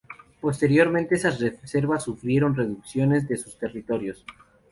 [0.39, 4.25] Posteriormente esas reservas sufrieron reducciones de sus territorios.